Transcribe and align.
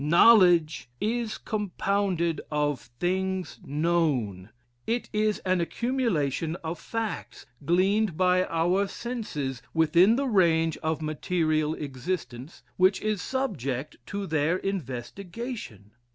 Knowledge 0.03 0.89
is 0.99 1.37
compounded 1.37 2.41
of 2.49 2.89
things 2.99 3.59
known. 3.63 4.49
It 4.87 5.11
is 5.13 5.37
an 5.45 5.61
accumulation 5.61 6.55
of 6.63 6.79
facts 6.79 7.45
gleaned 7.63 8.17
by 8.17 8.45
our 8.45 8.87
senses, 8.87 9.61
within 9.75 10.15
the 10.15 10.25
range 10.25 10.75
of 10.77 11.03
material 11.03 11.75
existence, 11.75 12.63
which 12.77 12.99
is 13.01 13.21
subject 13.21 13.97
to 14.07 14.25
their 14.25 14.57
investigation.... 14.57 15.91